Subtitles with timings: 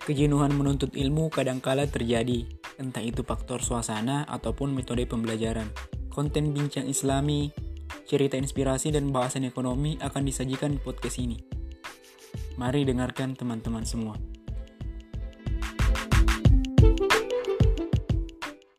[0.00, 2.48] Kejenuhan menuntut ilmu kadangkala terjadi,
[2.80, 5.68] entah itu faktor suasana ataupun metode pembelajaran.
[6.08, 7.52] Konten bincang islami,
[8.08, 11.36] cerita inspirasi dan bahasan ekonomi akan disajikan di podcast ini.
[12.56, 14.29] Mari dengarkan teman-teman semua.